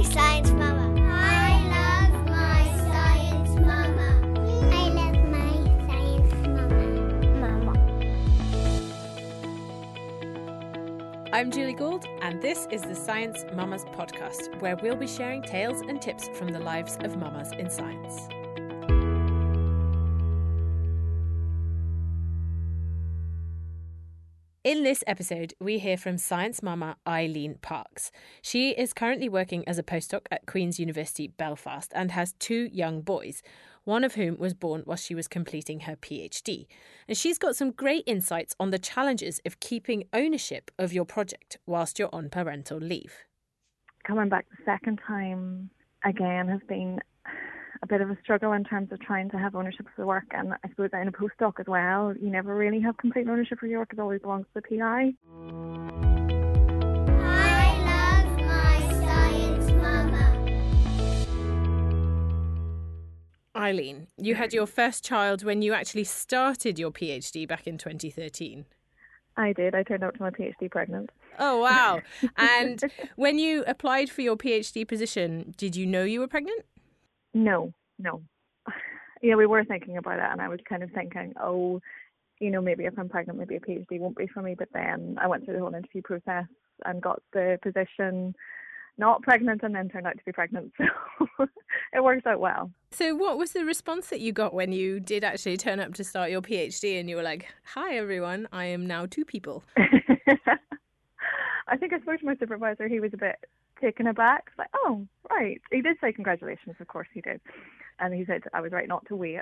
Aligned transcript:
my 0.00 0.08
science 0.08 0.50
mama. 0.52 0.86
I 1.12 1.60
love 1.76 2.26
my 2.26 2.64
science 2.90 3.50
mama. 3.50 4.08
I 4.72 4.88
love 4.88 5.18
my 5.28 5.52
science 5.86 6.32
mama. 6.46 6.84
Mama. 7.38 7.74
I'm 11.34 11.50
Julie 11.50 11.74
Gould, 11.74 12.06
and 12.22 12.40
this 12.40 12.66
is 12.70 12.80
the 12.80 12.94
Science 12.94 13.44
Mamas 13.52 13.84
podcast, 13.84 14.58
where 14.62 14.76
we'll 14.76 14.96
be 14.96 15.06
sharing 15.06 15.42
tales 15.42 15.82
and 15.82 16.00
tips 16.00 16.30
from 16.32 16.48
the 16.48 16.60
lives 16.60 16.96
of 17.02 17.18
mamas 17.18 17.52
in 17.52 17.68
science. 17.68 18.26
In 24.70 24.84
this 24.84 25.02
episode, 25.04 25.52
we 25.58 25.80
hear 25.80 25.96
from 25.96 26.16
science 26.16 26.62
mama 26.62 26.96
Eileen 27.04 27.56
Parks. 27.60 28.12
She 28.40 28.70
is 28.70 28.92
currently 28.92 29.28
working 29.28 29.66
as 29.66 29.80
a 29.80 29.82
postdoc 29.82 30.26
at 30.30 30.46
Queen's 30.46 30.78
University 30.78 31.26
Belfast 31.26 31.90
and 31.92 32.12
has 32.12 32.34
two 32.34 32.68
young 32.72 33.00
boys, 33.00 33.42
one 33.82 34.04
of 34.04 34.14
whom 34.14 34.38
was 34.38 34.54
born 34.54 34.82
while 34.84 34.96
she 34.96 35.12
was 35.12 35.26
completing 35.26 35.80
her 35.80 35.96
PhD. 35.96 36.68
And 37.08 37.18
she's 37.18 37.36
got 37.36 37.56
some 37.56 37.72
great 37.72 38.04
insights 38.06 38.54
on 38.60 38.70
the 38.70 38.78
challenges 38.78 39.40
of 39.44 39.58
keeping 39.58 40.04
ownership 40.12 40.70
of 40.78 40.92
your 40.92 41.04
project 41.04 41.58
whilst 41.66 41.98
you're 41.98 42.14
on 42.14 42.30
parental 42.30 42.78
leave. 42.78 43.24
Coming 44.04 44.28
back 44.28 44.46
the 44.50 44.64
second 44.64 45.00
time 45.04 45.70
again 46.04 46.46
has 46.46 46.60
been 46.68 47.00
a 47.82 47.86
bit 47.86 48.00
of 48.00 48.10
a 48.10 48.18
struggle 48.22 48.52
in 48.52 48.62
terms 48.64 48.92
of 48.92 49.00
trying 49.00 49.30
to 49.30 49.38
have 49.38 49.54
ownership 49.54 49.86
of 49.86 49.92
the 49.96 50.06
work. 50.06 50.26
And 50.32 50.52
I 50.52 50.68
suppose 50.68 50.90
in 50.92 51.08
a 51.08 51.12
postdoc 51.12 51.58
as 51.60 51.66
well, 51.66 52.14
you 52.20 52.30
never 52.30 52.54
really 52.54 52.80
have 52.80 52.96
complete 52.98 53.26
ownership 53.28 53.62
of 53.62 53.68
your 53.68 53.80
work. 53.80 53.92
It 53.92 53.98
always 53.98 54.20
belongs 54.20 54.46
to 54.54 54.60
the 54.60 54.78
PI. 54.78 55.14
I 57.22 57.76
love 57.88 58.38
my 58.38 58.78
science 59.02 59.72
mama. 59.72 60.36
Eileen, 63.56 64.08
you 64.18 64.34
had 64.34 64.52
your 64.52 64.66
first 64.66 65.02
child 65.04 65.42
when 65.42 65.62
you 65.62 65.72
actually 65.72 66.04
started 66.04 66.78
your 66.78 66.90
PhD 66.90 67.48
back 67.48 67.66
in 67.66 67.78
2013. 67.78 68.66
I 69.36 69.54
did. 69.54 69.74
I 69.74 69.84
turned 69.84 70.04
out 70.04 70.14
to 70.16 70.22
my 70.22 70.30
PhD 70.30 70.70
pregnant. 70.70 71.10
Oh, 71.38 71.60
wow. 71.60 72.02
and 72.36 72.84
when 73.16 73.38
you 73.38 73.64
applied 73.66 74.10
for 74.10 74.20
your 74.20 74.36
PhD 74.36 74.86
position, 74.86 75.54
did 75.56 75.76
you 75.76 75.86
know 75.86 76.04
you 76.04 76.20
were 76.20 76.28
pregnant? 76.28 76.66
No, 77.34 77.72
no. 77.98 78.22
Yeah, 79.22 79.34
we 79.34 79.44
were 79.44 79.66
thinking 79.66 79.98
about 79.98 80.18
it, 80.18 80.24
and 80.32 80.40
I 80.40 80.48
was 80.48 80.60
kind 80.66 80.82
of 80.82 80.90
thinking, 80.92 81.34
oh, 81.38 81.82
you 82.38 82.50
know, 82.50 82.62
maybe 82.62 82.86
if 82.86 82.98
I'm 82.98 83.10
pregnant, 83.10 83.38
maybe 83.38 83.56
a 83.56 83.60
PhD 83.60 84.00
won't 84.00 84.16
be 84.16 84.26
for 84.26 84.40
me. 84.40 84.54
But 84.58 84.68
then 84.72 85.18
I 85.20 85.26
went 85.26 85.44
through 85.44 85.56
the 85.56 85.60
whole 85.60 85.74
interview 85.74 86.00
process 86.00 86.46
and 86.86 87.02
got 87.02 87.20
the 87.34 87.58
position 87.62 88.34
not 88.96 89.22
pregnant 89.22 89.62
and 89.62 89.74
then 89.74 89.88
turned 89.88 90.06
out 90.06 90.16
to 90.16 90.24
be 90.24 90.32
pregnant. 90.32 90.72
So 91.38 91.46
it 91.94 92.04
worked 92.04 92.26
out 92.26 92.38
well. 92.38 92.70
So, 92.90 93.14
what 93.14 93.38
was 93.38 93.52
the 93.52 93.64
response 93.64 94.08
that 94.08 94.20
you 94.20 94.32
got 94.32 94.52
when 94.52 94.72
you 94.72 95.00
did 95.00 95.24
actually 95.24 95.56
turn 95.56 95.80
up 95.80 95.94
to 95.94 96.04
start 96.04 96.30
your 96.30 96.42
PhD 96.42 97.00
and 97.00 97.08
you 97.08 97.16
were 97.16 97.22
like, 97.22 97.48
Hi, 97.74 97.96
everyone, 97.96 98.46
I 98.52 98.66
am 98.66 98.86
now 98.86 99.06
two 99.06 99.24
people? 99.24 99.62
I 99.76 101.76
think 101.78 101.92
I 101.92 102.00
spoke 102.00 102.20
to 102.20 102.26
my 102.26 102.36
supervisor. 102.36 102.88
He 102.88 103.00
was 103.00 103.12
a 103.14 103.16
bit 103.16 103.36
taken 103.80 104.06
aback. 104.06 104.44
It's 104.48 104.58
like, 104.58 104.70
oh, 104.74 105.06
right. 105.30 105.60
He 105.70 105.82
did 105.82 105.96
say 106.00 106.12
congratulations, 106.12 106.76
of 106.80 106.88
course 106.88 107.08
he 107.12 107.20
did. 107.20 107.40
And 107.98 108.14
he 108.14 108.24
said 108.24 108.42
I 108.54 108.60
was 108.60 108.72
right 108.72 108.88
not 108.88 109.06
to 109.06 109.16
wait. 109.16 109.40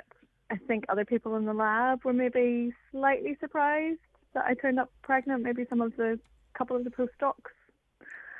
I 0.51 0.57
think 0.67 0.85
other 0.89 1.05
people 1.05 1.35
in 1.35 1.45
the 1.45 1.53
lab 1.53 2.03
were 2.03 2.13
maybe 2.13 2.73
slightly 2.91 3.37
surprised 3.39 3.99
that 4.33 4.45
I 4.45 4.53
turned 4.55 4.79
up 4.79 4.91
pregnant, 5.03 5.43
maybe 5.43 5.65
some 5.69 5.81
of 5.81 5.95
the 5.95 6.19
couple 6.53 6.75
of 6.75 6.83
the 6.83 6.89
postdocs. 6.89 7.51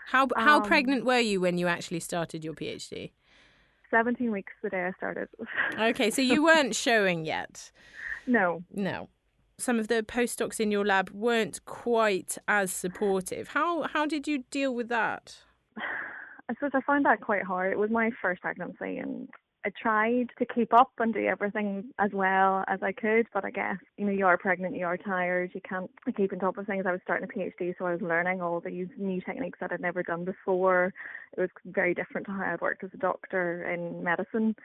How, 0.08 0.28
how 0.36 0.58
Um, 0.58 0.64
pregnant 0.64 1.06
were 1.06 1.20
you 1.20 1.40
when 1.40 1.58
you 1.58 1.68
actually 1.68 2.00
started 2.00 2.44
your 2.44 2.54
PhD? 2.54 3.12
17 3.92 4.32
weeks 4.32 4.54
the 4.64 4.70
day 4.70 4.86
I 4.86 4.92
started. 4.98 5.30
Okay, 5.80 6.10
so 6.12 6.22
you 6.22 6.44
weren't 6.44 6.76
showing 6.76 7.26
yet. 7.26 7.72
no. 8.28 8.64
No. 8.72 9.10
Some 9.58 9.78
of 9.78 9.90
the 9.90 10.04
postdocs 10.04 10.60
in 10.62 10.72
your 10.72 10.86
lab 10.86 11.10
weren't 11.10 11.64
quite 11.66 12.38
as 12.48 12.72
supportive. 12.72 13.50
How 13.50 13.84
how 13.84 14.06
did 14.06 14.26
you 14.26 14.46
deal 14.52 14.74
with 14.74 14.88
that? 14.88 15.40
I 16.50 16.54
suppose 16.56 16.72
I 16.74 16.82
found 16.82 17.06
that 17.06 17.22
quite 17.22 17.44
hard. 17.44 17.72
It 17.72 17.78
was 17.78 17.92
my 17.92 18.10
first 18.22 18.42
pregnancy 18.42 18.98
and 18.98 19.30
I 19.66 19.72
tried 19.82 20.28
to 20.38 20.46
keep 20.46 20.74
up 20.74 20.92
and 21.00 21.14
do 21.14 21.26
everything 21.26 21.92
as 22.00 22.12
well 22.14 22.64
as 22.68 22.80
I 22.82 22.94
could, 22.94 23.28
but 23.34 23.44
I 23.44 23.52
guess, 23.52 23.76
you 23.98 24.06
know, 24.06 24.12
you 24.12 24.26
are 24.26 24.38
pregnant, 24.38 24.76
you 24.76 24.86
are 24.86 24.96
tired, 24.96 25.52
you 25.54 25.60
can't 25.68 25.92
keep 26.16 26.32
on 26.32 26.40
top 26.40 26.58
of 26.58 26.66
things. 26.66 26.86
I 26.88 26.94
was 26.94 27.02
starting 27.04 27.30
a 27.30 27.38
PhD, 27.38 27.76
so 27.78 27.86
I 27.86 27.92
was 27.92 28.02
learning 28.02 28.42
all 28.42 28.62
these 28.62 28.88
new 28.98 29.20
techniques 29.22 29.60
that 29.60 29.74
I'd 29.74 29.82
never 29.82 30.02
done 30.02 30.24
before. 30.24 30.94
It 31.38 31.42
was 31.42 31.50
very 31.66 31.94
different 31.94 32.28
to 32.28 32.34
how 32.34 32.54
I'd 32.54 32.62
worked 32.62 32.86
as 32.86 32.92
a 32.94 32.98
doctor 32.98 33.70
in 33.70 34.02
medicine. 34.02 34.56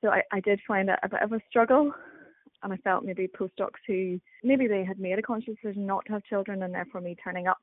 So 0.00 0.10
I, 0.10 0.22
I 0.32 0.40
did 0.40 0.60
find 0.66 0.88
it 0.88 0.98
a 1.04 1.08
bit 1.08 1.22
of 1.22 1.32
a 1.32 1.40
struggle. 1.48 1.92
And 2.64 2.72
I 2.72 2.76
felt 2.78 3.04
maybe 3.04 3.28
postdocs 3.28 3.80
who 3.86 4.20
maybe 4.42 4.68
they 4.68 4.84
had 4.84 4.98
made 4.98 5.18
a 5.18 5.22
conscious 5.22 5.54
decision 5.62 5.86
not 5.86 6.04
to 6.06 6.12
have 6.12 6.24
children 6.24 6.62
and 6.62 6.74
therefore 6.74 7.00
me 7.00 7.16
turning 7.22 7.48
up 7.48 7.62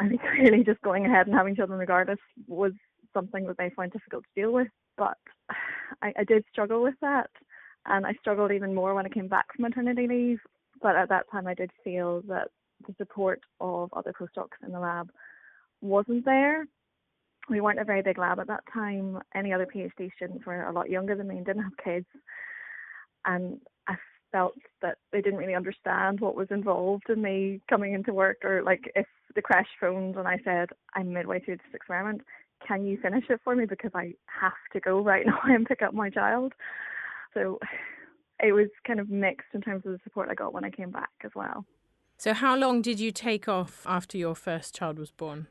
I 0.00 0.08
think 0.08 0.22
really 0.38 0.64
just 0.64 0.80
going 0.80 1.06
ahead 1.06 1.26
and 1.26 1.36
having 1.36 1.54
children 1.54 1.78
regardless 1.78 2.18
was 2.48 2.72
something 3.14 3.46
that 3.46 3.58
they 3.58 3.70
found 3.76 3.92
difficult 3.92 4.24
to 4.24 4.40
deal 4.40 4.52
with. 4.52 4.68
But 4.96 5.18
I, 6.02 6.12
I 6.18 6.24
did 6.24 6.44
struggle 6.50 6.82
with 6.82 6.94
that. 7.02 7.30
And 7.86 8.06
I 8.06 8.12
struggled 8.20 8.52
even 8.52 8.74
more 8.74 8.94
when 8.94 9.06
I 9.06 9.10
came 9.10 9.28
back 9.28 9.46
from 9.54 9.62
maternity 9.62 10.06
leave. 10.06 10.38
But 10.82 10.96
at 10.96 11.08
that 11.10 11.26
time, 11.30 11.46
I 11.46 11.54
did 11.54 11.70
feel 11.84 12.22
that 12.28 12.48
the 12.86 12.94
support 12.98 13.40
of 13.60 13.90
other 13.92 14.12
postdocs 14.12 14.64
in 14.64 14.72
the 14.72 14.80
lab 14.80 15.10
wasn't 15.80 16.24
there. 16.24 16.66
We 17.48 17.60
weren't 17.60 17.80
a 17.80 17.84
very 17.84 18.02
big 18.02 18.18
lab 18.18 18.38
at 18.38 18.46
that 18.48 18.64
time. 18.72 19.18
Any 19.34 19.52
other 19.52 19.66
PhD 19.66 20.10
students 20.14 20.46
were 20.46 20.64
a 20.64 20.72
lot 20.72 20.90
younger 20.90 21.16
than 21.16 21.28
me 21.28 21.36
and 21.36 21.46
didn't 21.46 21.62
have 21.62 21.76
kids. 21.82 22.06
And 23.26 23.60
I 23.88 23.96
felt 24.30 24.54
that 24.82 24.98
they 25.10 25.20
didn't 25.20 25.38
really 25.38 25.54
understand 25.54 26.20
what 26.20 26.36
was 26.36 26.48
involved 26.50 27.08
in 27.08 27.20
me 27.20 27.60
coming 27.68 27.94
into 27.94 28.12
work 28.12 28.38
or 28.44 28.62
like 28.62 28.90
if 28.94 29.06
the 29.34 29.42
crash 29.42 29.68
phoned 29.80 30.16
and 30.16 30.26
I 30.26 30.38
said, 30.44 30.70
I'm 30.94 31.12
midway 31.12 31.40
through 31.40 31.56
this 31.56 31.74
experiment, 31.74 32.22
can 32.66 32.84
you 32.84 32.98
finish 33.00 33.24
it 33.30 33.40
for 33.44 33.54
me 33.56 33.66
because 33.66 33.92
I 33.94 34.14
have 34.26 34.52
to 34.72 34.80
go 34.80 35.00
right 35.00 35.24
now 35.26 35.38
and 35.44 35.66
pick 35.66 35.82
up 35.82 35.94
my 35.94 36.10
child. 36.10 36.52
So 37.34 37.58
it 38.42 38.52
was 38.52 38.68
kind 38.86 39.00
of 39.00 39.08
mixed 39.08 39.48
in 39.54 39.60
terms 39.60 39.84
of 39.86 39.92
the 39.92 39.98
support 40.04 40.28
I 40.30 40.34
got 40.34 40.52
when 40.52 40.64
I 40.64 40.70
came 40.70 40.90
back 40.90 41.10
as 41.24 41.30
well. 41.34 41.64
So 42.18 42.34
how 42.34 42.54
long 42.56 42.82
did 42.82 43.00
you 43.00 43.12
take 43.12 43.48
off 43.48 43.82
after 43.86 44.18
your 44.18 44.34
first 44.34 44.74
child 44.74 44.98
was 44.98 45.10
born? 45.10 45.46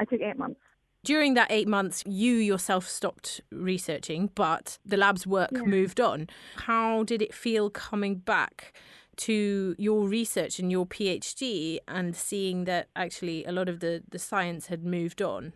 I 0.00 0.04
took 0.04 0.20
eight 0.20 0.38
months. 0.38 0.60
During 1.04 1.34
that 1.34 1.48
eight 1.50 1.68
months, 1.68 2.02
you 2.06 2.32
yourself 2.36 2.88
stopped 2.88 3.42
researching, 3.52 4.30
but 4.34 4.78
the 4.86 4.96
lab's 4.96 5.26
work 5.26 5.50
Yeah. 5.52 5.60
moved 5.62 6.00
on. 6.00 6.28
How 6.56 7.02
did 7.04 7.20
it 7.20 7.34
feel 7.34 7.68
coming 7.68 8.14
back 8.16 8.72
to 9.16 9.74
your 9.78 10.08
research 10.08 10.58
and 10.58 10.70
your 10.70 10.86
PhD 10.86 11.78
and 11.88 12.14
seeing 12.14 12.64
that 12.64 12.88
actually 12.94 13.44
a 13.44 13.52
lot 13.52 13.68
of 13.68 13.80
the, 13.80 14.02
the 14.08 14.18
science 14.18 14.66
had 14.66 14.84
moved 14.84 15.22
on? 15.22 15.52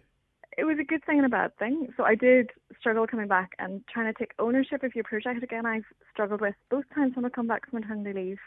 It 0.57 0.65
was 0.65 0.79
a 0.81 0.85
good 0.85 1.05
thing 1.05 1.19
and 1.19 1.27
a 1.27 1.29
bad 1.29 1.57
thing. 1.59 1.89
So 1.97 2.03
I 2.05 2.15
did 2.15 2.51
struggle 2.81 3.07
coming 3.07 3.29
back 3.29 3.53
and 3.59 3.83
trying 3.93 4.13
to 4.13 4.19
take 4.19 4.33
ownership 4.39 4.83
of 4.83 4.95
your 4.95 5.05
project 5.05 5.43
again. 5.43 5.67
I've 5.67 5.85
struggled 6.13 6.41
with 6.41 6.55
both 6.71 6.85
times 6.95 7.15
when 7.15 7.25
I 7.25 7.29
come 7.29 7.47
back 7.47 7.71
from 7.71 7.81
maternity 7.81 8.13
leave, 8.13 8.39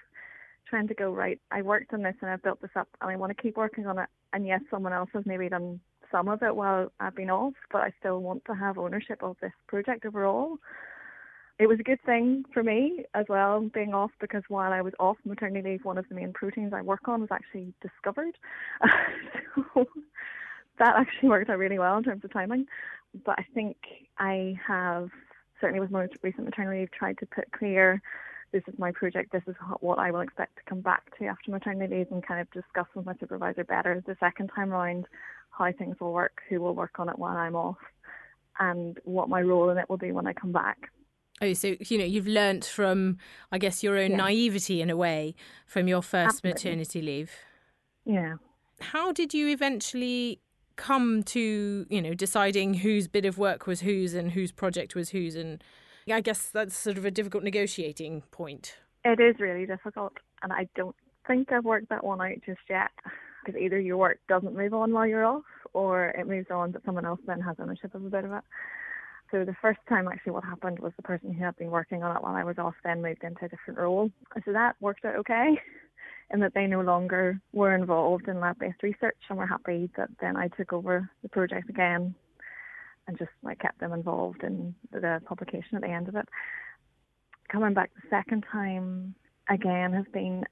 trying 0.67 0.87
to 0.89 0.93
go 0.93 1.11
right. 1.11 1.39
I 1.51 1.61
worked 1.61 1.93
on 1.93 2.01
this 2.01 2.15
and 2.21 2.29
I've 2.29 2.43
built 2.43 2.61
this 2.61 2.71
up, 2.75 2.89
and 3.01 3.09
I 3.09 3.15
want 3.15 3.35
to 3.35 3.41
keep 3.41 3.55
working 3.55 3.87
on 3.87 3.97
it. 3.97 4.09
And 4.33 4.45
yes, 4.45 4.61
someone 4.69 4.93
else 4.93 5.09
has 5.13 5.25
maybe 5.25 5.47
done 5.47 5.79
some 6.11 6.27
of 6.27 6.43
it 6.43 6.55
while 6.55 6.91
I've 6.99 7.15
been 7.15 7.29
off, 7.29 7.53
but 7.71 7.81
I 7.81 7.93
still 7.99 8.19
want 8.21 8.43
to 8.45 8.55
have 8.55 8.77
ownership 8.77 9.23
of 9.23 9.37
this 9.41 9.53
project 9.67 10.05
overall. 10.05 10.57
It 11.61 11.69
was 11.69 11.79
a 11.79 11.83
good 11.83 12.01
thing 12.07 12.43
for 12.51 12.63
me 12.63 13.05
as 13.13 13.27
well 13.29 13.69
being 13.71 13.93
off 13.93 14.09
because 14.19 14.41
while 14.47 14.73
I 14.73 14.81
was 14.81 14.93
off 14.99 15.17
maternity 15.25 15.69
leave, 15.69 15.85
one 15.85 15.99
of 15.99 16.09
the 16.09 16.15
main 16.15 16.33
proteins 16.33 16.73
I 16.73 16.81
work 16.81 17.07
on 17.07 17.21
was 17.21 17.29
actually 17.31 17.71
discovered. 17.83 18.35
so 19.75 19.85
that 20.79 20.95
actually 20.95 21.29
worked 21.29 21.51
out 21.51 21.59
really 21.59 21.77
well 21.77 21.95
in 21.99 22.03
terms 22.03 22.25
of 22.25 22.33
timing. 22.33 22.65
But 23.23 23.37
I 23.37 23.45
think 23.53 23.77
I 24.17 24.55
have 24.67 25.09
certainly 25.61 25.79
with 25.79 25.91
my 25.91 26.07
recent 26.23 26.45
maternity 26.45 26.79
leave 26.79 26.91
tried 26.93 27.19
to 27.19 27.27
put 27.27 27.51
clear 27.51 28.01
this 28.51 28.63
is 28.67 28.73
my 28.79 28.91
project, 28.91 29.31
this 29.31 29.43
is 29.45 29.55
what 29.81 29.99
I 29.99 30.09
will 30.09 30.21
expect 30.21 30.55
to 30.55 30.63
come 30.67 30.81
back 30.81 31.15
to 31.19 31.27
after 31.27 31.51
maternity 31.51 31.95
leave 31.95 32.07
and 32.09 32.25
kind 32.25 32.41
of 32.41 32.49
discuss 32.49 32.87
with 32.95 33.05
my 33.05 33.13
supervisor 33.19 33.65
better 33.65 34.01
the 34.07 34.17
second 34.19 34.49
time 34.55 34.71
round 34.71 35.05
how 35.51 35.71
things 35.73 35.95
will 35.99 36.11
work, 36.11 36.41
who 36.49 36.59
will 36.59 36.73
work 36.73 36.97
on 36.97 37.07
it 37.07 37.19
while 37.19 37.37
I'm 37.37 37.55
off, 37.55 37.77
and 38.59 38.97
what 39.03 39.29
my 39.29 39.43
role 39.43 39.69
in 39.69 39.77
it 39.77 39.87
will 39.91 39.97
be 39.97 40.11
when 40.11 40.25
I 40.25 40.33
come 40.33 40.51
back. 40.51 40.89
Oh, 41.41 41.53
so 41.53 41.75
you 41.79 41.97
know 41.97 42.05
you've 42.05 42.27
learnt 42.27 42.65
from, 42.65 43.17
I 43.51 43.57
guess, 43.57 43.83
your 43.83 43.97
own 43.97 44.11
Yeah. 44.11 44.17
naivety 44.17 44.81
in 44.81 44.89
a 44.89 44.95
way 44.97 45.35
from 45.65 45.87
your 45.87 46.01
first 46.01 46.35
Absolutely. 46.45 46.49
maternity 46.71 47.01
leave. 47.01 47.31
Yeah. 48.05 48.35
How 48.79 49.11
did 49.11 49.33
you 49.33 49.47
eventually 49.49 50.39
come 50.75 51.23
to, 51.23 51.85
you 51.89 52.01
know, 52.01 52.13
deciding 52.13 52.75
whose 52.75 53.07
bit 53.07 53.25
of 53.25 53.37
work 53.37 53.67
was 53.67 53.81
whose 53.81 54.13
and 54.13 54.31
whose 54.31 54.51
project 54.51 54.95
was 54.95 55.09
whose? 55.09 55.35
And 55.35 55.63
I 56.11 56.21
guess 56.21 56.49
that's 56.49 56.75
sort 56.75 56.97
of 56.97 57.05
a 57.05 57.11
difficult 57.11 57.43
negotiating 57.43 58.21
point. 58.31 58.77
It 59.03 59.19
is 59.19 59.39
really 59.39 59.65
difficult, 59.65 60.13
and 60.43 60.53
I 60.53 60.67
don't 60.75 60.95
think 61.27 61.51
I've 61.51 61.65
worked 61.65 61.89
that 61.89 62.03
one 62.03 62.21
out 62.21 62.37
just 62.45 62.61
yet. 62.69 62.91
because 63.43 63.59
either 63.59 63.79
your 63.79 63.97
work 63.97 64.19
doesn't 64.29 64.55
move 64.55 64.71
on 64.71 64.93
while 64.93 65.07
you're 65.07 65.25
off, 65.25 65.41
or 65.73 66.09
it 66.09 66.27
moves 66.27 66.51
on, 66.51 66.69
but 66.71 66.83
someone 66.85 67.05
else 67.05 67.19
then 67.25 67.39
has 67.41 67.55
ownership 67.59 67.95
of 67.95 68.05
a 68.05 68.09
bit 68.09 68.23
of 68.23 68.31
it. 68.33 68.43
So 69.31 69.45
the 69.45 69.55
first 69.61 69.79
time 69.87 70.07
actually 70.07 70.33
what 70.33 70.43
happened 70.43 70.79
was 70.79 70.91
the 70.97 71.03
person 71.03 71.33
who 71.33 71.43
had 71.43 71.55
been 71.55 71.71
working 71.71 72.03
on 72.03 72.15
it 72.15 72.21
while 72.21 72.35
I 72.35 72.43
was 72.43 72.57
off 72.57 72.75
then 72.83 73.01
moved 73.01 73.23
into 73.23 73.45
a 73.45 73.49
different 73.49 73.79
role. 73.79 74.11
So 74.45 74.51
that 74.51 74.75
worked 74.81 75.05
out 75.05 75.15
okay 75.15 75.57
in 76.33 76.41
that 76.41 76.53
they 76.53 76.67
no 76.67 76.81
longer 76.81 77.39
were 77.53 77.73
involved 77.73 78.27
in 78.27 78.41
lab 78.41 78.59
based 78.59 78.83
research 78.83 79.17
and 79.29 79.37
we 79.37 79.43
were 79.43 79.47
happy 79.47 79.89
that 79.95 80.09
then 80.19 80.35
I 80.35 80.49
took 80.49 80.73
over 80.73 81.09
the 81.23 81.29
project 81.29 81.69
again 81.69 82.13
and 83.07 83.17
just 83.17 83.31
like 83.41 83.59
kept 83.59 83.79
them 83.79 83.93
involved 83.93 84.43
in 84.43 84.75
the 84.91 85.21
publication 85.25 85.75
at 85.75 85.81
the 85.81 85.89
end 85.89 86.09
of 86.09 86.15
it. 86.15 86.27
Coming 87.49 87.73
back 87.73 87.91
the 87.95 88.09
second 88.09 88.45
time 88.51 89.15
again 89.49 89.93
has 89.93 90.05
been 90.13 90.43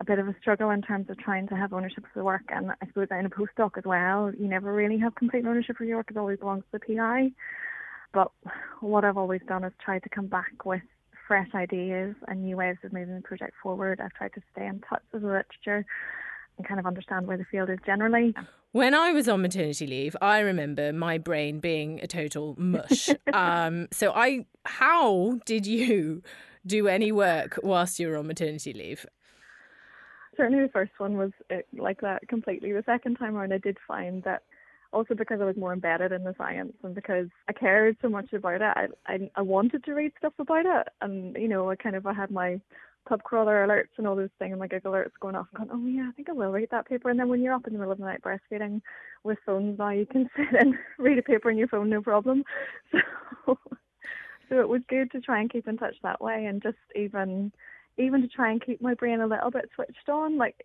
a 0.00 0.04
bit 0.04 0.18
of 0.18 0.28
a 0.28 0.36
struggle 0.40 0.70
in 0.70 0.82
terms 0.82 1.08
of 1.08 1.18
trying 1.18 1.48
to 1.48 1.56
have 1.56 1.72
ownership 1.72 2.04
of 2.04 2.10
the 2.14 2.24
work 2.24 2.42
and 2.48 2.70
I 2.70 2.86
suppose 2.86 3.08
in 3.10 3.26
a 3.26 3.30
postdoc 3.30 3.78
as 3.78 3.84
well, 3.84 4.30
you 4.38 4.48
never 4.48 4.74
really 4.74 4.98
have 4.98 5.14
complete 5.14 5.46
ownership 5.46 5.80
of 5.80 5.86
your 5.86 5.98
work, 5.98 6.10
it 6.10 6.16
always 6.18 6.38
belongs 6.38 6.64
to 6.72 6.78
the 6.78 6.96
PI. 6.96 7.30
But 8.14 8.30
what 8.80 9.04
I've 9.04 9.18
always 9.18 9.40
done 9.48 9.64
is 9.64 9.72
try 9.84 9.98
to 9.98 10.08
come 10.08 10.28
back 10.28 10.64
with 10.64 10.82
fresh 11.26 11.48
ideas 11.54 12.14
and 12.28 12.42
new 12.42 12.56
ways 12.56 12.76
of 12.84 12.92
moving 12.92 13.16
the 13.16 13.22
project 13.22 13.54
forward. 13.62 14.00
I've 14.00 14.12
tried 14.12 14.32
to 14.34 14.40
stay 14.52 14.66
in 14.66 14.80
touch 14.88 15.02
with 15.12 15.22
the 15.22 15.28
literature 15.28 15.84
and 16.56 16.66
kind 16.66 16.78
of 16.78 16.86
understand 16.86 17.26
where 17.26 17.36
the 17.36 17.44
field 17.50 17.70
is 17.70 17.78
generally. 17.84 18.34
When 18.72 18.94
I 18.94 19.12
was 19.12 19.28
on 19.28 19.42
maternity 19.42 19.86
leave, 19.86 20.16
I 20.22 20.40
remember 20.40 20.92
my 20.92 21.18
brain 21.18 21.60
being 21.60 22.00
a 22.02 22.06
total 22.06 22.54
mush. 22.58 23.08
um, 23.32 23.88
so 23.90 24.12
I, 24.12 24.46
how 24.64 25.38
did 25.44 25.66
you 25.66 26.22
do 26.66 26.88
any 26.88 27.12
work 27.12 27.58
whilst 27.62 27.98
you 27.98 28.08
were 28.08 28.16
on 28.16 28.26
maternity 28.26 28.72
leave? 28.72 29.06
Certainly, 30.36 30.64
the 30.64 30.72
first 30.72 30.92
one 30.98 31.16
was 31.16 31.30
uh, 31.52 31.58
like 31.76 32.00
that 32.00 32.26
completely. 32.28 32.72
The 32.72 32.82
second 32.84 33.16
time 33.16 33.36
around, 33.36 33.52
I 33.52 33.58
did 33.58 33.76
find 33.86 34.22
that 34.24 34.42
also 34.94 35.14
because 35.14 35.40
I 35.40 35.44
was 35.44 35.56
more 35.56 35.72
embedded 35.72 36.12
in 36.12 36.24
the 36.24 36.34
science 36.38 36.72
and 36.82 36.94
because 36.94 37.26
I 37.48 37.52
cared 37.52 37.96
so 38.00 38.08
much 38.08 38.32
about 38.32 38.56
it, 38.56 38.62
I, 38.62 38.86
I, 39.06 39.30
I 39.36 39.42
wanted 39.42 39.84
to 39.84 39.92
read 39.92 40.12
stuff 40.18 40.34
about 40.38 40.64
it. 40.64 40.88
And, 41.00 41.36
you 41.36 41.48
know, 41.48 41.68
I 41.68 41.76
kind 41.76 41.96
of 41.96 42.06
I 42.06 42.14
had 42.14 42.30
my 42.30 42.60
pub 43.06 43.22
crawler 43.22 43.66
alerts 43.66 43.98
and 43.98 44.06
all 44.06 44.16
those 44.16 44.30
things 44.38 44.52
and 44.52 44.60
my 44.60 44.66
Google 44.66 44.92
alerts 44.92 45.10
going 45.20 45.34
off 45.34 45.48
and 45.54 45.68
going, 45.68 45.80
oh 45.82 45.86
yeah, 45.86 46.08
I 46.08 46.12
think 46.12 46.28
I 46.28 46.32
will 46.32 46.52
read 46.52 46.68
that 46.70 46.88
paper. 46.88 47.10
And 47.10 47.18
then 47.18 47.28
when 47.28 47.42
you're 47.42 47.52
up 47.52 47.66
in 47.66 47.72
the 47.72 47.78
middle 47.78 47.92
of 47.92 47.98
the 47.98 48.04
night 48.04 48.22
breastfeeding 48.22 48.80
with 49.24 49.38
phones 49.44 49.78
now, 49.78 49.90
you 49.90 50.06
can 50.06 50.30
sit 50.36 50.58
and 50.58 50.74
read 50.98 51.18
a 51.18 51.22
paper 51.22 51.50
on 51.50 51.58
your 51.58 51.68
phone, 51.68 51.90
no 51.90 52.00
problem. 52.00 52.44
So, 53.46 53.58
so 54.48 54.60
it 54.60 54.68
was 54.68 54.82
good 54.88 55.10
to 55.12 55.20
try 55.20 55.40
and 55.40 55.50
keep 55.50 55.66
in 55.68 55.76
touch 55.76 55.96
that 56.02 56.20
way 56.20 56.46
and 56.46 56.62
just 56.62 56.78
even, 56.94 57.52
even 57.98 58.22
to 58.22 58.28
try 58.28 58.50
and 58.50 58.64
keep 58.64 58.80
my 58.80 58.94
brain 58.94 59.20
a 59.20 59.26
little 59.26 59.50
bit 59.50 59.68
switched 59.74 60.08
on. 60.08 60.38
Like, 60.38 60.64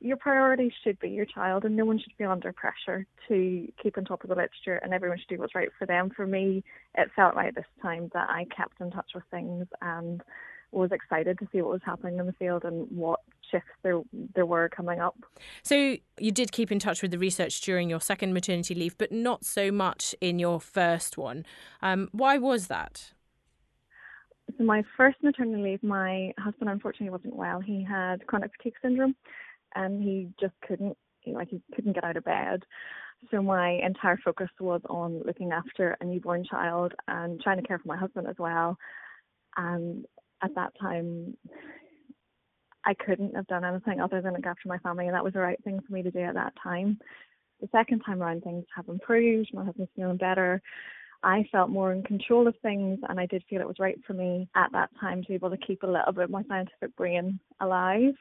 your 0.00 0.16
priority 0.16 0.72
should 0.84 0.98
be 1.00 1.08
your 1.08 1.24
child 1.24 1.64
and 1.64 1.76
no 1.76 1.84
one 1.84 1.98
should 1.98 2.16
be 2.16 2.24
under 2.24 2.52
pressure 2.52 3.06
to 3.28 3.68
keep 3.82 3.98
on 3.98 4.04
top 4.04 4.22
of 4.22 4.28
the 4.28 4.36
literature 4.36 4.76
and 4.76 4.94
everyone 4.94 5.18
should 5.18 5.28
do 5.28 5.38
what's 5.38 5.54
right 5.54 5.70
for 5.78 5.86
them. 5.86 6.10
For 6.14 6.26
me, 6.26 6.62
it 6.94 7.10
felt 7.16 7.34
right 7.34 7.54
this 7.54 7.64
time 7.82 8.10
that 8.14 8.28
I 8.30 8.46
kept 8.56 8.80
in 8.80 8.90
touch 8.90 9.10
with 9.14 9.24
things 9.30 9.66
and 9.82 10.22
was 10.70 10.92
excited 10.92 11.38
to 11.38 11.48
see 11.50 11.62
what 11.62 11.72
was 11.72 11.80
happening 11.84 12.18
in 12.18 12.26
the 12.26 12.32
field 12.34 12.64
and 12.64 12.86
what 12.90 13.20
shifts 13.50 13.70
there 13.82 14.02
there 14.34 14.44
were 14.44 14.68
coming 14.68 15.00
up. 15.00 15.16
So 15.62 15.96
you 16.18 16.30
did 16.30 16.52
keep 16.52 16.70
in 16.70 16.78
touch 16.78 17.00
with 17.02 17.10
the 17.10 17.18
research 17.18 17.60
during 17.62 17.88
your 17.88 18.00
second 18.00 18.34
maternity 18.34 18.74
leave, 18.74 18.96
but 18.98 19.10
not 19.10 19.44
so 19.44 19.72
much 19.72 20.14
in 20.20 20.38
your 20.38 20.60
first 20.60 21.16
one. 21.16 21.46
Um, 21.80 22.08
why 22.12 22.36
was 22.36 22.66
that? 22.66 23.12
So 24.56 24.64
my 24.64 24.82
first 24.96 25.22
maternity 25.22 25.62
leave, 25.62 25.82
my 25.82 26.32
husband 26.38 26.70
unfortunately 26.70 27.10
wasn't 27.10 27.36
well. 27.36 27.60
He 27.60 27.82
had 27.82 28.26
chronic 28.26 28.50
fatigue 28.56 28.74
syndrome, 28.80 29.14
and 29.74 30.02
he 30.02 30.30
just 30.40 30.54
couldn't 30.66 30.96
like 31.26 31.48
he 31.48 31.60
couldn't 31.74 31.92
get 31.92 32.04
out 32.04 32.16
of 32.16 32.24
bed. 32.24 32.62
So 33.30 33.42
my 33.42 33.80
entire 33.84 34.18
focus 34.24 34.48
was 34.60 34.80
on 34.88 35.22
looking 35.26 35.52
after 35.52 35.96
a 36.00 36.04
newborn 36.04 36.44
child 36.44 36.92
and 37.08 37.40
trying 37.40 37.60
to 37.60 37.66
care 37.66 37.78
for 37.78 37.88
my 37.88 37.96
husband 37.96 38.26
as 38.28 38.36
well. 38.38 38.76
And 39.56 40.06
at 40.42 40.54
that 40.54 40.72
time, 40.80 41.36
I 42.84 42.94
couldn't 42.94 43.34
have 43.34 43.46
done 43.48 43.64
anything 43.64 44.00
other 44.00 44.22
than 44.22 44.34
look 44.34 44.46
after 44.46 44.68
my 44.68 44.78
family, 44.78 45.06
and 45.06 45.14
that 45.14 45.24
was 45.24 45.32
the 45.32 45.40
right 45.40 45.62
thing 45.64 45.80
for 45.86 45.92
me 45.92 46.02
to 46.02 46.10
do 46.10 46.20
at 46.20 46.34
that 46.34 46.54
time. 46.62 46.98
The 47.60 47.68
second 47.72 48.00
time 48.00 48.22
around, 48.22 48.44
things 48.44 48.64
have 48.74 48.88
improved. 48.88 49.50
My 49.52 49.64
husband's 49.64 49.90
feeling 49.96 50.16
better. 50.16 50.62
I 51.24 51.44
felt 51.50 51.70
more 51.70 51.92
in 51.92 52.04
control 52.04 52.46
of 52.46 52.54
things, 52.62 53.00
and 53.08 53.18
I 53.18 53.26
did 53.26 53.42
feel 53.50 53.60
it 53.60 53.66
was 53.66 53.80
right 53.80 53.98
for 54.06 54.12
me 54.12 54.48
at 54.54 54.70
that 54.72 54.90
time 55.00 55.22
to 55.22 55.28
be 55.28 55.34
able 55.34 55.50
to 55.50 55.56
keep 55.56 55.82
a 55.82 55.86
little 55.86 56.12
bit 56.12 56.24
of 56.24 56.30
my 56.30 56.44
scientific 56.48 56.94
brain 56.96 57.40
alive. 57.60 58.14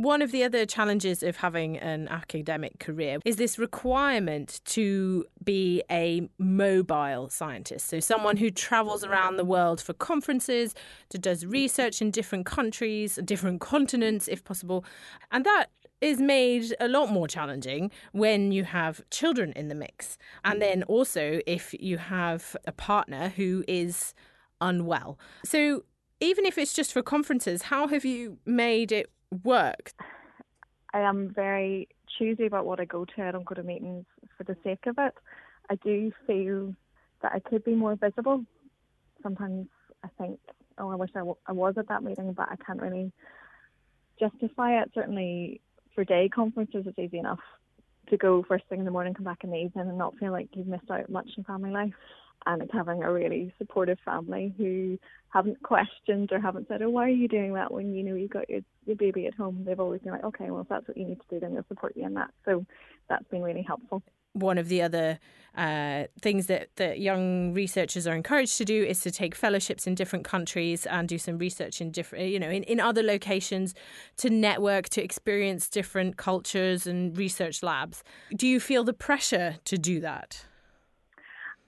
One 0.00 0.22
of 0.22 0.32
the 0.32 0.44
other 0.44 0.64
challenges 0.64 1.22
of 1.22 1.36
having 1.36 1.76
an 1.76 2.08
academic 2.08 2.78
career 2.78 3.18
is 3.26 3.36
this 3.36 3.58
requirement 3.58 4.62
to 4.64 5.26
be 5.44 5.82
a 5.90 6.26
mobile 6.38 7.28
scientist. 7.28 7.86
So, 7.86 8.00
someone 8.00 8.38
who 8.38 8.50
travels 8.50 9.04
around 9.04 9.36
the 9.36 9.44
world 9.44 9.78
for 9.78 9.92
conferences, 9.92 10.74
does 11.10 11.44
research 11.44 12.00
in 12.00 12.10
different 12.10 12.46
countries, 12.46 13.18
different 13.26 13.60
continents, 13.60 14.26
if 14.26 14.42
possible. 14.42 14.86
And 15.32 15.44
that 15.44 15.66
is 16.00 16.18
made 16.18 16.74
a 16.80 16.88
lot 16.88 17.10
more 17.10 17.28
challenging 17.28 17.90
when 18.12 18.52
you 18.52 18.64
have 18.64 19.02
children 19.10 19.52
in 19.52 19.68
the 19.68 19.74
mix. 19.74 20.16
And 20.46 20.62
then 20.62 20.82
also 20.84 21.40
if 21.46 21.74
you 21.78 21.98
have 21.98 22.56
a 22.66 22.72
partner 22.72 23.28
who 23.28 23.64
is 23.68 24.14
unwell. 24.62 25.18
So, 25.44 25.84
even 26.20 26.46
if 26.46 26.56
it's 26.56 26.72
just 26.72 26.94
for 26.94 27.02
conferences, 27.02 27.64
how 27.64 27.88
have 27.88 28.06
you 28.06 28.38
made 28.46 28.92
it 28.92 29.10
work? 29.44 29.92
I 30.92 31.00
am 31.00 31.30
very 31.34 31.88
choosy 32.18 32.46
about 32.46 32.66
what 32.66 32.80
I 32.80 32.84
go 32.84 33.04
to. 33.04 33.22
I 33.22 33.30
don't 33.30 33.44
go 33.44 33.54
to 33.54 33.62
meetings 33.62 34.06
for 34.36 34.44
the 34.44 34.56
sake 34.64 34.86
of 34.86 34.96
it. 34.98 35.14
I 35.70 35.76
do 35.76 36.10
feel 36.26 36.74
that 37.22 37.32
I 37.32 37.38
could 37.38 37.64
be 37.64 37.74
more 37.74 37.96
visible. 37.96 38.44
Sometimes 39.22 39.68
I 40.04 40.08
think, 40.18 40.40
oh, 40.78 40.90
I 40.90 40.96
wish 40.96 41.10
I, 41.14 41.20
w- 41.20 41.36
I 41.46 41.52
was 41.52 41.74
at 41.78 41.88
that 41.88 42.02
meeting, 42.02 42.32
but 42.32 42.48
I 42.50 42.56
can't 42.56 42.80
really 42.80 43.12
justify 44.18 44.80
it. 44.80 44.90
Certainly 44.94 45.60
for 45.94 46.04
day 46.04 46.28
conferences, 46.28 46.84
it's 46.86 46.98
easy 46.98 47.18
enough 47.18 47.40
to 48.10 48.16
go 48.16 48.44
first 48.46 48.64
thing 48.68 48.80
in 48.80 48.84
the 48.84 48.90
morning, 48.90 49.14
come 49.14 49.24
back 49.24 49.44
in 49.44 49.50
the 49.50 49.56
evening, 49.56 49.88
and 49.88 49.98
not 49.98 50.16
feel 50.18 50.32
like 50.32 50.48
you've 50.52 50.66
missed 50.66 50.90
out 50.90 51.08
much 51.08 51.28
in 51.36 51.44
family 51.44 51.70
life 51.70 51.92
and 52.46 52.62
it's 52.62 52.72
having 52.72 53.02
a 53.02 53.12
really 53.12 53.52
supportive 53.58 53.98
family 54.04 54.54
who 54.56 54.98
haven't 55.28 55.62
questioned 55.62 56.30
or 56.32 56.40
haven't 56.40 56.68
said, 56.68 56.82
"Oh, 56.82 56.90
why 56.90 57.04
are 57.04 57.08
you 57.08 57.28
doing 57.28 57.52
that?" 57.54 57.72
When 57.72 57.92
you 57.92 58.02
know 58.02 58.14
you've 58.14 58.30
got 58.30 58.48
your 58.48 58.60
your 58.86 58.96
baby 58.96 59.26
at 59.26 59.34
home, 59.34 59.64
they've 59.64 59.78
always 59.78 60.00
been 60.00 60.12
like, 60.12 60.24
"Okay, 60.24 60.50
well, 60.50 60.62
if 60.62 60.68
that's 60.68 60.88
what 60.88 60.96
you 60.96 61.04
need 61.04 61.20
to 61.20 61.26
do, 61.28 61.40
then 61.40 61.54
they'll 61.54 61.66
support 61.68 61.96
you 61.96 62.04
in 62.04 62.14
that." 62.14 62.30
So 62.44 62.64
that's 63.08 63.28
been 63.28 63.42
really 63.42 63.62
helpful. 63.62 64.02
One 64.32 64.58
of 64.58 64.68
the 64.68 64.82
other 64.82 65.18
uh, 65.56 66.04
things 66.22 66.46
that, 66.46 66.68
that 66.76 67.00
young 67.00 67.52
researchers 67.52 68.06
are 68.06 68.14
encouraged 68.14 68.56
to 68.58 68.64
do 68.64 68.84
is 68.84 69.00
to 69.00 69.10
take 69.10 69.34
fellowships 69.34 69.86
in 69.86 69.94
different 69.94 70.24
countries 70.24 70.86
and 70.86 71.08
do 71.08 71.18
some 71.18 71.38
research 71.38 71.80
in 71.80 71.90
different, 71.90 72.28
you 72.28 72.38
know, 72.38 72.48
in, 72.48 72.62
in 72.64 72.78
other 72.78 73.02
locations 73.02 73.74
to 74.16 74.30
network, 74.30 74.88
to 74.90 75.02
experience 75.02 75.68
different 75.68 76.16
cultures 76.16 76.86
and 76.86 77.16
research 77.18 77.62
labs. 77.62 78.04
Do 78.34 78.46
you 78.46 78.60
feel 78.60 78.84
the 78.84 78.92
pressure 78.92 79.56
to 79.64 79.76
do 79.76 80.00
that? 80.00 80.44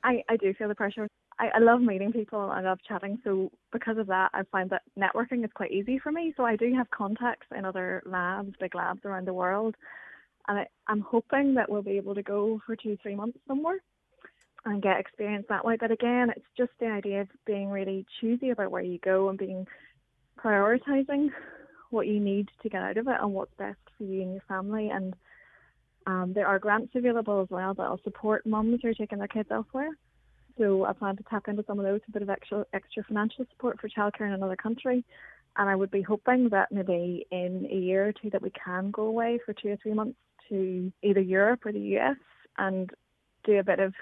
I, 0.05 0.23
I 0.29 0.37
do 0.37 0.55
feel 0.55 0.69
the 0.69 0.75
pressure. 0.75 1.09
I, 1.39 1.49
I 1.55 1.59
love 1.59 1.81
meeting 1.81 2.13
people. 2.13 2.39
I 2.39 2.61
love 2.61 2.79
chatting. 2.87 3.19
So 3.25 3.51
because 3.73 3.99
of 3.99 4.07
that, 4.07 4.31
I 4.33 4.43
find 4.53 4.71
that 4.71 4.83
networking 4.99 5.45
is 5.45 5.51
quite 5.55 5.73
easy 5.73 5.99
for 5.99 6.13
me. 6.13 6.33
So 6.37 6.45
I 6.45 6.57
do 6.57 6.73
have 6.75 6.91
contacts 6.91 7.47
in 7.57 7.65
other 7.65 8.03
labs, 8.07 8.55
big 8.61 8.75
labs 8.75 9.01
around 9.05 9.27
the 9.27 9.33
world, 9.33 9.75
and 10.49 10.59
I, 10.59 10.67
I'm 10.87 11.01
hoping 11.01 11.55
that 11.55 11.71
we'll 11.71 11.83
be 11.83 11.97
able 11.97 12.15
to 12.15 12.23
go 12.23 12.61
for 12.67 12.77
two, 12.77 12.97
three 13.03 13.15
months 13.15 13.39
somewhere 13.47 13.79
and 14.65 14.83
get 14.83 15.01
experience 15.01 15.47
that 15.49 15.65
way. 15.65 15.77
But 15.79 15.91
again, 15.91 16.31
it's 16.31 16.47
just 16.57 16.71
the 16.79 16.87
idea 16.87 17.23
of 17.23 17.29
being 17.47 17.69
really 17.69 18.07
choosy 18.21 18.51
about 18.51 18.71
where 18.71 18.83
you 18.83 18.99
go 18.99 19.29
and 19.29 19.39
being 19.39 19.67
prioritizing 20.39 21.31
what 21.91 22.07
you 22.07 22.21
need 22.21 22.49
to 22.63 22.69
get 22.69 22.83
out 22.83 22.97
of 22.97 23.09
it 23.09 23.17
and 23.21 23.35
what's 23.35 23.55
best 23.59 23.79
for 23.99 24.05
you 24.05 24.23
and 24.23 24.33
your 24.33 24.43
family 24.49 24.89
and 24.89 25.15
um, 26.07 26.33
there 26.35 26.47
are 26.47 26.59
grants 26.59 26.93
available 26.95 27.43
as 27.43 27.49
well 27.51 27.75
that 27.75 27.89
will 27.89 28.01
support 28.03 28.47
mums 28.47 28.81
who 28.83 28.89
are 28.89 28.95
taking 28.95 29.19
their 29.19 29.29
kids 29.29 29.49
elsewhere. 29.51 29.91
So 30.59 30.85
I 30.85 30.93
plan 30.93 31.17
to 31.17 31.23
tap 31.25 31.49
into 31.49 31.65
some 31.67 31.79
of 31.79 31.85
those, 31.85 32.01
a 32.09 32.13
bit 32.13 32.23
of 32.23 32.31
extra 32.31 32.67
extra 32.73 33.03
financial 33.05 33.47
support 33.51 33.81
for 33.81 33.89
childcare 33.89 34.27
in 34.27 34.33
another 34.33 34.57
country. 34.57 35.05
And 35.57 35.69
I 35.69 35.77
would 35.77 35.91
be 35.91 36.03
hoping 36.03 36.49
that 36.51 36.73
maybe 36.73 37.27
in 37.31 37.67
a 37.71 37.75
year 37.77 38.09
or 38.09 38.13
two 38.13 38.31
that 38.31 38.43
we 38.43 38.51
can 38.51 38.91
go 38.91 39.05
away 39.05 39.39
for 39.45 39.53
two 39.53 39.69
or 39.69 39.77
three 39.77 39.95
months 39.95 40.19
to 40.53 40.93
either 41.03 41.21
Europe 41.21 41.65
or 41.65 41.73
the 41.73 41.97
US 41.99 42.17
and 42.59 42.91
do 43.45 43.59
a 43.59 43.65
bit 43.65 43.81
of 43.81 43.95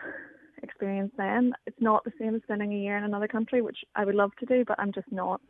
experience 0.62 1.12
then. 1.16 1.52
It's 1.66 1.80
not 1.80 2.04
the 2.04 2.12
same 2.19 2.35
as 2.35 2.42
spending 2.42 2.73
a 2.73 2.76
year 2.76 2.97
in 2.97 3.04
another 3.04 3.28
country, 3.28 3.62
which 3.62 3.78
I 3.95 4.04
would 4.04 4.14
love 4.14 4.33
to 4.40 4.47
do, 4.47 4.64
but 4.66 4.78
I'm 4.78 4.92
just 4.92 5.11
not 5.11 5.40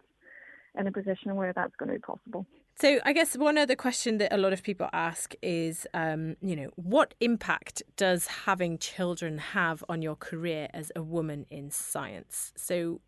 in 0.78 0.86
a 0.86 0.92
position 0.92 1.34
where 1.34 1.52
that's 1.52 1.74
going 1.76 1.88
to 1.88 1.94
be 1.94 2.00
possible. 2.00 2.46
So, 2.78 3.00
I 3.04 3.12
guess 3.12 3.36
one 3.36 3.58
other 3.58 3.74
question 3.74 4.18
that 4.18 4.32
a 4.32 4.36
lot 4.36 4.52
of 4.52 4.62
people 4.62 4.88
ask 4.92 5.34
is, 5.42 5.86
um, 5.92 6.36
you 6.40 6.54
know, 6.54 6.70
what 6.76 7.14
impact 7.20 7.82
does 7.96 8.26
having 8.26 8.78
children 8.78 9.38
have 9.38 9.82
on 9.88 10.00
your 10.00 10.14
career 10.14 10.68
as 10.72 10.92
a 10.94 11.02
woman 11.02 11.46
in 11.50 11.70
science? 11.70 12.52
So, 12.56 13.00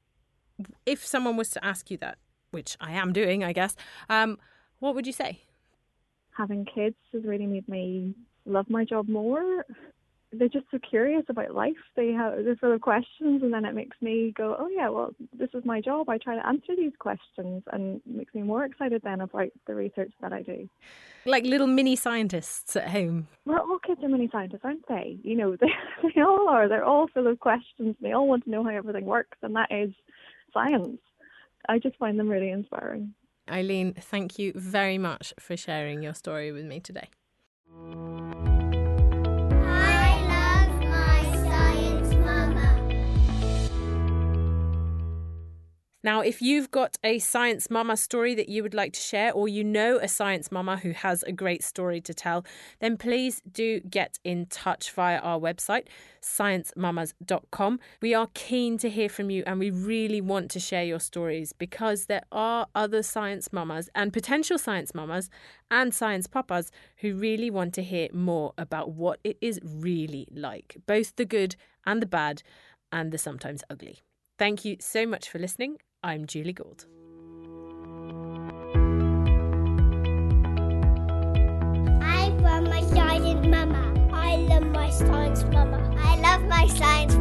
if 0.84 1.06
someone 1.06 1.36
was 1.36 1.50
to 1.50 1.64
ask 1.64 1.90
you 1.90 1.96
that, 1.98 2.18
which 2.50 2.76
I 2.80 2.92
am 2.92 3.12
doing, 3.12 3.44
I 3.44 3.52
guess, 3.52 3.76
um, 4.10 4.38
what 4.80 4.94
would 4.94 5.06
you 5.06 5.12
say? 5.12 5.42
Having 6.36 6.64
kids 6.64 6.96
has 7.12 7.24
really 7.24 7.46
made 7.46 7.68
me 7.68 8.14
love 8.44 8.68
my 8.68 8.84
job 8.84 9.08
more 9.08 9.64
they're 10.32 10.48
just 10.48 10.66
so 10.70 10.78
curious 10.78 11.24
about 11.28 11.54
life. 11.54 11.76
They 11.94 12.08
have 12.12 12.44
they're 12.44 12.56
full 12.56 12.72
of 12.72 12.80
questions, 12.80 13.42
and 13.42 13.52
then 13.52 13.64
it 13.64 13.74
makes 13.74 13.96
me 14.00 14.32
go, 14.36 14.56
oh 14.58 14.68
yeah, 14.68 14.88
well 14.88 15.14
this 15.38 15.50
is 15.54 15.64
my 15.64 15.80
job. 15.80 16.08
I 16.08 16.18
try 16.18 16.36
to 16.36 16.46
answer 16.46 16.74
these 16.76 16.92
questions, 16.98 17.62
and 17.70 17.96
it 17.96 18.16
makes 18.16 18.34
me 18.34 18.42
more 18.42 18.64
excited 18.64 19.02
then 19.04 19.20
about 19.20 19.48
the 19.66 19.74
research 19.74 20.12
that 20.20 20.32
I 20.32 20.42
do. 20.42 20.68
Like 21.26 21.44
little 21.44 21.66
mini 21.66 21.96
scientists 21.96 22.74
at 22.76 22.90
home. 22.90 23.28
Well, 23.44 23.60
all 23.60 23.78
kids 23.78 24.02
are 24.02 24.08
mini 24.08 24.28
scientists, 24.32 24.62
aren't 24.64 24.88
they? 24.88 25.18
You 25.22 25.36
know, 25.36 25.56
they 25.60 25.72
they 26.14 26.22
all 26.22 26.48
are. 26.48 26.68
They're 26.68 26.84
all 26.84 27.08
full 27.12 27.26
of 27.26 27.38
questions. 27.38 27.96
They 28.00 28.12
all 28.12 28.26
want 28.26 28.44
to 28.44 28.50
know 28.50 28.64
how 28.64 28.70
everything 28.70 29.04
works, 29.04 29.38
and 29.42 29.54
that 29.56 29.70
is 29.70 29.92
science. 30.52 30.98
I 31.68 31.78
just 31.78 31.96
find 31.96 32.18
them 32.18 32.28
really 32.28 32.50
inspiring. 32.50 33.14
Eileen, 33.50 33.94
thank 33.94 34.38
you 34.38 34.52
very 34.54 34.98
much 34.98 35.34
for 35.38 35.56
sharing 35.56 36.02
your 36.02 36.14
story 36.14 36.52
with 36.52 36.64
me 36.64 36.80
today. 36.80 37.08
Now, 46.04 46.20
if 46.20 46.42
you've 46.42 46.72
got 46.72 46.98
a 47.04 47.20
science 47.20 47.70
mama 47.70 47.96
story 47.96 48.34
that 48.34 48.48
you 48.48 48.64
would 48.64 48.74
like 48.74 48.92
to 48.94 49.00
share, 49.00 49.32
or 49.32 49.46
you 49.46 49.62
know 49.62 49.98
a 49.98 50.08
science 50.08 50.50
mama 50.50 50.78
who 50.78 50.90
has 50.90 51.22
a 51.22 51.30
great 51.30 51.62
story 51.62 52.00
to 52.00 52.12
tell, 52.12 52.44
then 52.80 52.96
please 52.96 53.40
do 53.50 53.78
get 53.80 54.18
in 54.24 54.46
touch 54.46 54.90
via 54.90 55.18
our 55.18 55.38
website, 55.38 55.86
sciencemamas.com. 56.20 57.78
We 58.00 58.14
are 58.14 58.28
keen 58.34 58.78
to 58.78 58.90
hear 58.90 59.08
from 59.08 59.30
you 59.30 59.44
and 59.46 59.60
we 59.60 59.70
really 59.70 60.20
want 60.20 60.50
to 60.52 60.60
share 60.60 60.82
your 60.82 60.98
stories 60.98 61.52
because 61.52 62.06
there 62.06 62.24
are 62.32 62.66
other 62.74 63.04
science 63.04 63.52
mamas 63.52 63.88
and 63.94 64.12
potential 64.12 64.58
science 64.58 64.94
mamas 64.96 65.30
and 65.70 65.94
science 65.94 66.26
papas 66.26 66.72
who 66.96 67.14
really 67.14 67.48
want 67.48 67.74
to 67.74 67.82
hear 67.82 68.08
more 68.12 68.54
about 68.58 68.90
what 68.90 69.20
it 69.22 69.38
is 69.40 69.60
really 69.62 70.26
like, 70.34 70.78
both 70.86 71.14
the 71.14 71.24
good 71.24 71.54
and 71.86 72.02
the 72.02 72.06
bad 72.06 72.42
and 72.90 73.12
the 73.12 73.18
sometimes 73.18 73.62
ugly. 73.70 74.00
Thank 74.36 74.64
you 74.64 74.78
so 74.80 75.06
much 75.06 75.28
for 75.28 75.38
listening 75.38 75.76
I'm 76.04 76.26
Julie 76.26 76.52
Gould. 76.52 76.84
I 82.02 82.26
love 82.40 82.64
my 82.64 82.82
science 82.92 83.46
mama. 83.46 84.10
I 84.12 84.34
love 84.34 84.64
my 84.64 84.90
science 84.90 85.44
mama. 85.44 85.94
I 86.02 86.16
love 86.16 86.42
my 86.48 86.66
science 86.66 87.14